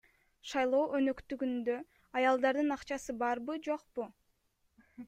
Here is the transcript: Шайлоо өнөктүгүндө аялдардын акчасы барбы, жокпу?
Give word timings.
Шайлоо 0.51 0.79
өнөктүгүндө 0.99 1.75
аялдардын 2.23 2.75
акчасы 2.79 3.17
барбы, 3.21 3.61
жокпу? 3.71 4.11